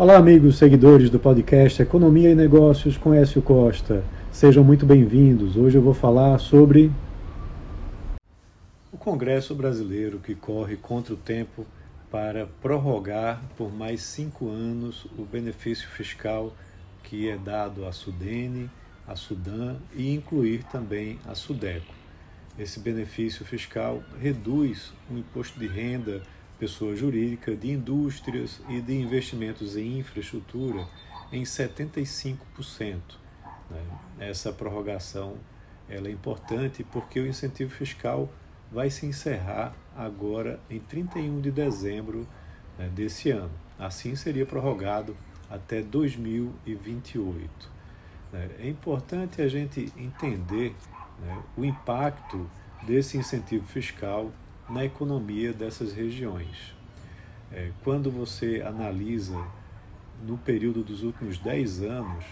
[0.00, 4.02] Olá, amigos seguidores do podcast Economia e Negócios com Écio Costa.
[4.32, 5.58] Sejam muito bem-vindos.
[5.58, 6.90] Hoje eu vou falar sobre
[8.90, 11.66] o Congresso Brasileiro que corre contra o tempo
[12.10, 16.50] para prorrogar por mais cinco anos o benefício fiscal
[17.02, 18.70] que é dado à Sudene,
[19.06, 21.94] à Sudan e incluir também a Sudeco.
[22.58, 26.22] Esse benefício fiscal reduz o imposto de renda
[26.60, 30.86] pessoa jurídica, de indústrias e de investimentos em infraestrutura
[31.32, 32.36] em 75%.
[33.70, 33.82] Né?
[34.18, 35.38] Essa prorrogação
[35.88, 38.30] ela é importante porque o incentivo fiscal
[38.70, 42.28] vai se encerrar agora em 31 de dezembro
[42.78, 43.50] né, desse ano.
[43.78, 45.16] Assim seria prorrogado
[45.48, 47.50] até 2028.
[48.32, 48.50] Né?
[48.58, 50.76] É importante a gente entender
[51.18, 52.48] né, o impacto
[52.86, 54.30] desse incentivo fiscal
[54.70, 56.72] na economia dessas regiões.
[57.52, 59.44] É, quando você analisa
[60.24, 62.24] no período dos últimos 10 anos,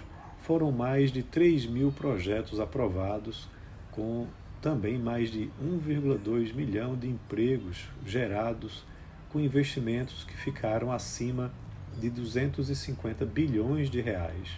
[0.43, 3.49] foram mais de 3 mil projetos aprovados,
[3.91, 4.29] com
[4.63, 8.85] também mais de 1,2 milhão de empregos gerados,
[9.31, 11.53] com investimentos que ficaram acima
[11.99, 14.49] de 250 bilhões de reais,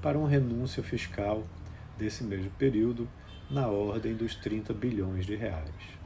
[0.00, 1.44] para uma renúncia fiscal
[1.98, 3.08] desse mesmo período
[3.50, 5.96] na ordem dos 30 bilhões de reais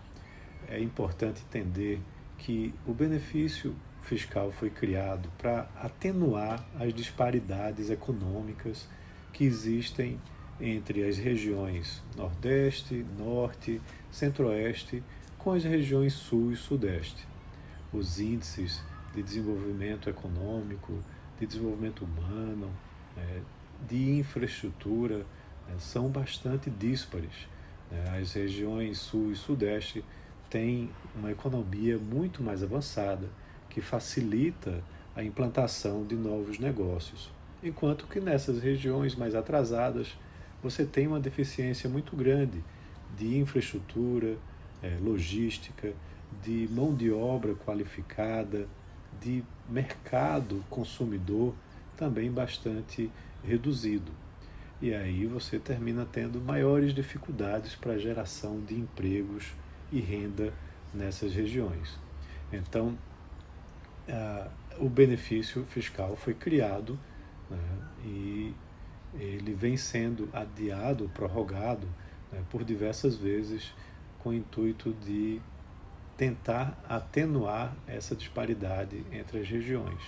[0.70, 2.00] é importante entender
[2.38, 8.88] que o benefício fiscal foi criado para atenuar as disparidades econômicas
[9.32, 10.18] que existem
[10.60, 15.02] entre as regiões Nordeste, Norte, Centro-Oeste
[15.38, 17.26] com as regiões Sul e Sudeste.
[17.92, 18.82] Os índices
[19.14, 21.02] de desenvolvimento econômico,
[21.38, 22.70] de desenvolvimento humano,
[23.16, 23.40] é,
[23.88, 25.26] de infraestrutura
[25.68, 27.48] é, são bastante díspares.
[27.90, 28.18] Né?
[28.20, 30.04] As regiões Sul e Sudeste
[30.50, 33.28] tem uma economia muito mais avançada
[33.70, 34.82] que facilita
[35.14, 37.30] a implantação de novos negócios,
[37.62, 40.16] enquanto que nessas regiões mais atrasadas
[40.62, 42.62] você tem uma deficiência muito grande
[43.16, 44.36] de infraestrutura,
[44.82, 45.92] é, logística,
[46.42, 48.66] de mão de obra qualificada,
[49.20, 51.54] de mercado consumidor
[51.96, 53.10] também bastante
[53.44, 54.10] reduzido.
[54.80, 59.52] E aí você termina tendo maiores dificuldades para a geração de empregos
[59.92, 60.52] e renda
[60.92, 61.98] nessas regiões.
[62.52, 62.98] Então,
[64.08, 64.50] uh,
[64.84, 66.98] o benefício fiscal foi criado
[67.48, 67.58] né,
[68.04, 68.54] e
[69.14, 71.86] ele vem sendo adiado, prorrogado
[72.32, 73.72] né, por diversas vezes
[74.20, 75.40] com o intuito de
[76.16, 80.02] tentar atenuar essa disparidade entre as regiões,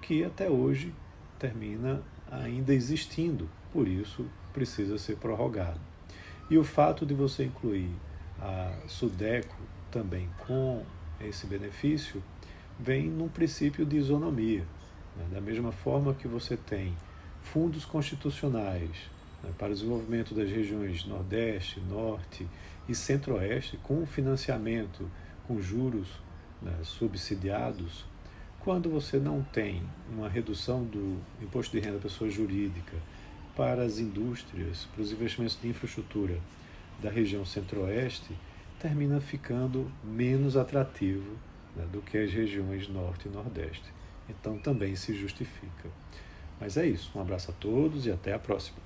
[0.00, 0.94] que até hoje
[1.38, 5.80] termina ainda existindo, por isso precisa ser prorrogado.
[6.48, 7.90] E o fato de você incluir
[8.40, 9.56] a Sudeco
[9.90, 10.84] também com
[11.20, 12.22] esse benefício
[12.78, 14.64] vem num princípio de isonomia.
[15.16, 15.26] Né?
[15.32, 16.96] Da mesma forma que você tem
[17.42, 18.90] fundos constitucionais
[19.42, 22.46] né, para o desenvolvimento das regiões Nordeste, Norte
[22.88, 25.10] e Centro-Oeste, com financiamento
[25.46, 26.08] com juros
[26.62, 28.04] né, subsidiados,
[28.60, 29.82] quando você não tem
[30.12, 32.96] uma redução do imposto de renda da pessoa jurídica
[33.56, 36.38] para as indústrias, para os investimentos de infraestrutura
[36.98, 38.36] da região centro-oeste
[38.78, 41.36] termina ficando menos atrativo
[41.74, 43.92] né, do que as regiões norte e nordeste.
[44.28, 45.88] Então também se justifica.
[46.60, 47.10] Mas é isso.
[47.16, 48.78] Um abraço a todos e até a próxima.